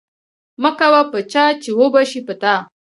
مکوه 0.61 1.01
په 1.11 1.19
چا 1.31 1.45
چی 1.61 1.69
اوبشی 1.79 2.21
په 2.27 2.33
تا 2.41 2.55